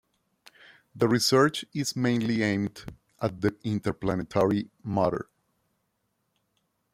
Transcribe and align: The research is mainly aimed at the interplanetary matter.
The 0.95 1.07
research 1.07 1.63
is 1.75 1.95
mainly 1.95 2.41
aimed 2.41 2.85
at 3.21 3.39
the 3.41 3.55
interplanetary 3.63 4.71
matter. 4.83 5.29